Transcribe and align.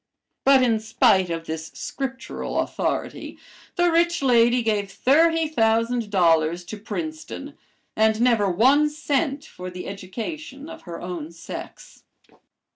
But 0.45 0.63
in 0.63 0.79
spite 0.79 1.29
of 1.29 1.45
this 1.45 1.67
Scriptural 1.75 2.59
authority, 2.61 3.37
the 3.75 3.91
rich 3.91 4.23
lady 4.23 4.63
gave 4.63 4.89
thirty 4.91 5.47
thousand 5.47 6.09
dollars 6.09 6.63
to 6.65 6.77
Princeton 6.79 7.55
and 7.95 8.19
never 8.19 8.49
one 8.49 8.89
cent 8.89 9.45
for 9.45 9.69
the 9.69 9.85
education 9.85 10.67
of 10.69 10.81
her 10.89 10.99
own 10.99 11.31
sex. 11.31 12.01